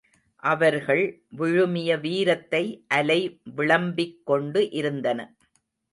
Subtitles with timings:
[0.43, 1.03] அவர்கள்
[1.37, 2.63] விழுமிய வீரத்தை
[2.87, 3.19] அலை
[3.55, 5.19] விளம்பிக் கொண்டு இருந்தன.